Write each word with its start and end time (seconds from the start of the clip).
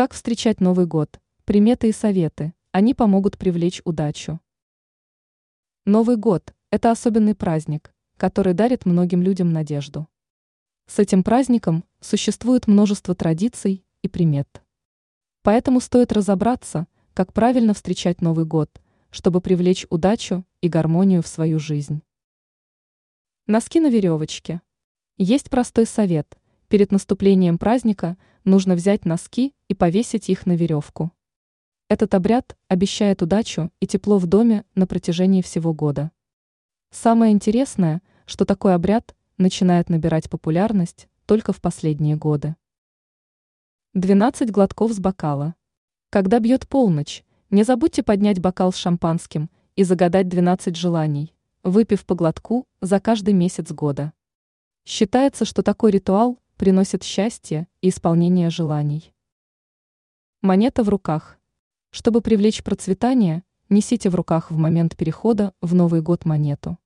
Как 0.00 0.14
встречать 0.14 0.62
Новый 0.62 0.86
год? 0.86 1.20
Приметы 1.44 1.90
и 1.90 1.92
советы. 1.92 2.54
Они 2.72 2.94
помогут 2.94 3.36
привлечь 3.36 3.82
удачу. 3.84 4.40
Новый 5.84 6.16
год– 6.16 6.54
это 6.70 6.90
особенный 6.90 7.34
праздник, 7.34 7.92
который 8.16 8.54
дарит 8.54 8.86
многим 8.86 9.20
людям 9.20 9.52
надежду. 9.52 10.08
С 10.86 11.00
этим 11.00 11.22
праздником 11.22 11.84
существует 12.00 12.66
множество 12.66 13.14
традиций 13.14 13.84
и 14.00 14.08
примет. 14.08 14.62
Поэтому 15.42 15.80
стоит 15.80 16.12
разобраться, 16.12 16.86
как 17.12 17.34
правильно 17.34 17.74
встречать 17.74 18.22
Новый 18.22 18.46
год, 18.46 18.70
чтобы 19.10 19.42
привлечь 19.42 19.86
удачу 19.90 20.46
и 20.62 20.70
гармонию 20.70 21.22
в 21.22 21.26
свою 21.26 21.58
жизнь. 21.58 22.00
Носки 23.46 23.80
на 23.80 23.90
веревочке. 23.90 24.62
Есть 25.18 25.50
простой 25.50 25.84
совет. 25.84 26.38
Перед 26.68 26.90
наступлением 26.90 27.58
праздника 27.58 28.16
нужно 28.44 28.74
взять 28.74 29.04
носки 29.04 29.54
и 29.68 29.74
повесить 29.74 30.28
их 30.28 30.46
на 30.46 30.56
веревку. 30.56 31.12
Этот 31.88 32.14
обряд 32.14 32.56
обещает 32.68 33.22
удачу 33.22 33.70
и 33.80 33.86
тепло 33.86 34.18
в 34.18 34.26
доме 34.26 34.64
на 34.74 34.86
протяжении 34.86 35.42
всего 35.42 35.74
года. 35.74 36.10
Самое 36.90 37.32
интересное, 37.32 38.02
что 38.26 38.44
такой 38.44 38.74
обряд 38.74 39.14
начинает 39.38 39.88
набирать 39.88 40.28
популярность 40.28 41.08
только 41.26 41.52
в 41.52 41.60
последние 41.60 42.16
годы. 42.16 42.56
12 43.94 44.50
глотков 44.50 44.92
с 44.92 44.98
бокала. 44.98 45.54
Когда 46.10 46.40
бьет 46.40 46.68
полночь, 46.68 47.24
не 47.50 47.62
забудьте 47.62 48.02
поднять 48.02 48.40
бокал 48.40 48.72
с 48.72 48.76
шампанским 48.76 49.50
и 49.76 49.84
загадать 49.84 50.28
12 50.28 50.74
желаний, 50.74 51.34
выпив 51.62 52.04
по 52.04 52.16
глотку 52.16 52.66
за 52.80 52.98
каждый 52.98 53.34
месяц 53.34 53.70
года. 53.70 54.12
Считается, 54.84 55.44
что 55.44 55.62
такой 55.62 55.92
ритуал 55.92 56.39
приносит 56.60 57.02
счастье 57.02 57.66
и 57.80 57.88
исполнение 57.88 58.50
желаний. 58.50 59.14
Монета 60.42 60.82
в 60.82 60.90
руках. 60.90 61.38
Чтобы 61.88 62.20
привлечь 62.20 62.62
процветание, 62.62 63.44
несите 63.70 64.10
в 64.10 64.14
руках 64.14 64.50
в 64.50 64.58
момент 64.58 64.94
перехода 64.94 65.54
в 65.62 65.74
Новый 65.74 66.02
год 66.02 66.26
монету. 66.26 66.76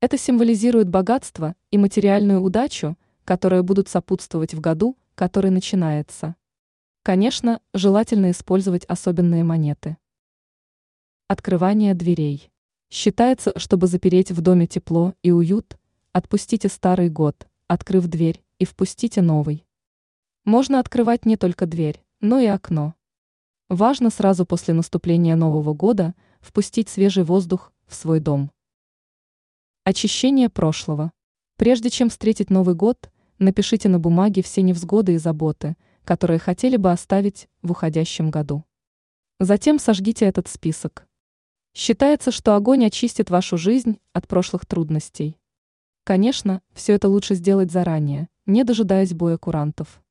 Это 0.00 0.16
символизирует 0.16 0.88
богатство 0.88 1.56
и 1.72 1.76
материальную 1.76 2.40
удачу, 2.40 2.96
которые 3.24 3.64
будут 3.64 3.88
сопутствовать 3.88 4.54
в 4.54 4.60
году, 4.60 4.96
который 5.16 5.50
начинается. 5.50 6.36
Конечно, 7.02 7.60
желательно 7.74 8.30
использовать 8.30 8.84
особенные 8.84 9.42
монеты. 9.42 9.96
Открывание 11.26 11.94
дверей. 11.94 12.52
Считается, 12.90 13.58
чтобы 13.58 13.88
запереть 13.88 14.30
в 14.30 14.40
доме 14.40 14.68
тепло 14.68 15.14
и 15.24 15.32
уют, 15.32 15.76
отпустите 16.12 16.68
старый 16.68 17.08
год, 17.08 17.49
открыв 17.70 18.08
дверь, 18.08 18.42
и 18.58 18.64
впустите 18.64 19.22
новый. 19.22 19.64
Можно 20.44 20.80
открывать 20.80 21.24
не 21.24 21.36
только 21.36 21.66
дверь, 21.66 22.02
но 22.18 22.40
и 22.40 22.46
окно. 22.46 22.96
Важно 23.68 24.10
сразу 24.10 24.44
после 24.44 24.74
наступления 24.74 25.36
Нового 25.36 25.72
года 25.72 26.16
впустить 26.40 26.88
свежий 26.88 27.22
воздух 27.22 27.72
в 27.86 27.94
свой 27.94 28.18
дом. 28.18 28.50
Очищение 29.84 30.50
прошлого. 30.50 31.12
Прежде 31.56 31.90
чем 31.90 32.10
встретить 32.10 32.50
Новый 32.50 32.74
год, 32.74 33.08
напишите 33.38 33.88
на 33.88 34.00
бумаге 34.00 34.42
все 34.42 34.62
невзгоды 34.62 35.14
и 35.14 35.18
заботы, 35.18 35.76
которые 36.02 36.40
хотели 36.40 36.76
бы 36.76 36.90
оставить 36.90 37.48
в 37.62 37.70
уходящем 37.70 38.32
году. 38.32 38.64
Затем 39.38 39.78
сожгите 39.78 40.24
этот 40.24 40.48
список. 40.48 41.06
Считается, 41.72 42.32
что 42.32 42.56
огонь 42.56 42.84
очистит 42.84 43.30
вашу 43.30 43.56
жизнь 43.56 44.00
от 44.12 44.26
прошлых 44.26 44.66
трудностей. 44.66 45.36
Конечно, 46.10 46.60
все 46.72 46.94
это 46.94 47.08
лучше 47.08 47.36
сделать 47.36 47.70
заранее, 47.70 48.28
не 48.44 48.64
дожидаясь 48.64 49.14
боя 49.14 49.38
курантов. 49.38 50.02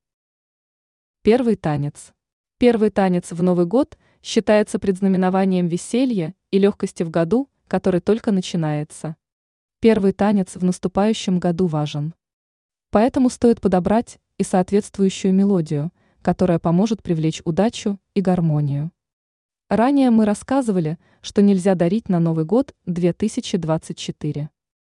Первый 1.24 1.58
танец. 1.58 2.14
Первый 2.58 2.90
танец 2.90 3.34
в 3.34 3.44
Новый 3.44 3.66
год 3.66 3.98
считается 4.24 4.80
предзнаменованием 4.80 5.68
веселья 5.68 6.36
и 6.52 6.58
легкости 6.58 7.04
в 7.04 7.10
году, 7.10 7.50
который 7.68 8.00
только 8.00 8.32
начинается. 8.32 9.18
Первый 9.82 10.14
танец 10.14 10.56
в 10.56 10.64
наступающем 10.64 11.38
году 11.38 11.68
важен. 11.68 12.14
Поэтому 12.92 13.30
стоит 13.30 13.60
подобрать 13.60 14.20
и 14.38 14.44
соответствующую 14.44 15.34
мелодию, 15.34 15.92
которая 16.22 16.60
поможет 16.60 17.04
привлечь 17.04 17.42
удачу 17.44 18.00
и 18.14 18.22
гармонию. 18.22 18.94
Ранее 19.68 20.12
мы 20.12 20.24
рассказывали, 20.24 20.98
что 21.20 21.42
нельзя 21.42 21.76
дарить 21.76 22.08
на 22.08 22.22
Новый 22.22 22.46
год 22.46 22.74
2024. 22.86 24.50